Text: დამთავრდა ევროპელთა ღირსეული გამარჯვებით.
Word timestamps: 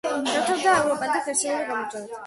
დამთავრდა 0.07 0.73
ევროპელთა 0.79 1.21
ღირსეული 1.29 1.71
გამარჯვებით. 1.71 2.19